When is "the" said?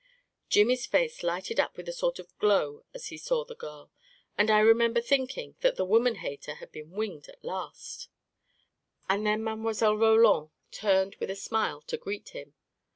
3.45-3.53, 5.75-5.85